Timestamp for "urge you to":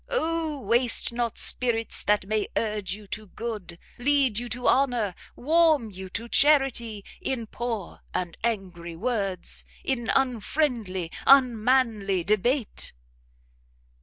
2.57-3.27